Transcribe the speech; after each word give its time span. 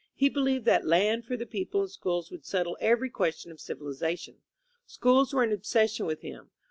He 0.15 0.29
believed 0.29 0.65
that 0.65 0.83
land 0.87 1.25
for 1.25 1.37
the 1.37 1.45
people 1.45 1.81
and 1.81 1.91
schools 1.91 2.31
would 2.31 2.43
settle 2.43 2.75
every 2.81 3.11
ques 3.11 3.41
tion 3.41 3.51
of 3.51 3.61
civilization. 3.61 4.37
Schools 4.87 5.31
were 5.31 5.43
an 5.43 5.51
obsession 5.51 6.07
with 6.07 6.21
him. 6.21 6.49